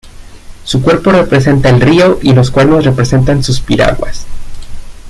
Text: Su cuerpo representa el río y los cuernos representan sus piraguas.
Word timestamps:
Su 0.63 0.81
cuerpo 0.81 1.11
representa 1.11 1.69
el 1.69 1.79
río 1.79 2.17
y 2.23 2.33
los 2.33 2.49
cuernos 2.49 2.83
representan 2.85 3.43
sus 3.43 3.61
piraguas. 3.61 4.25